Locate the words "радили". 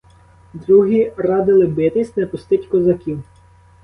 1.17-1.67